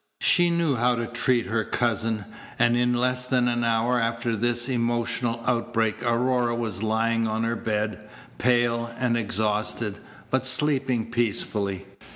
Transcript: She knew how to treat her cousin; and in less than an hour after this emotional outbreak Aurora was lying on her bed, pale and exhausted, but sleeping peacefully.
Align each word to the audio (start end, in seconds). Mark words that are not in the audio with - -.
She 0.21 0.49
knew 0.49 0.77
how 0.77 0.95
to 0.95 1.05
treat 1.05 1.45
her 1.45 1.63
cousin; 1.63 2.25
and 2.57 2.75
in 2.75 2.91
less 2.95 3.23
than 3.23 3.47
an 3.47 3.63
hour 3.63 3.99
after 3.99 4.35
this 4.35 4.67
emotional 4.67 5.39
outbreak 5.45 6.01
Aurora 6.03 6.55
was 6.55 6.81
lying 6.81 7.27
on 7.27 7.43
her 7.43 7.55
bed, 7.55 8.09
pale 8.39 8.91
and 8.97 9.15
exhausted, 9.15 9.99
but 10.31 10.43
sleeping 10.43 11.11
peacefully. 11.11 11.85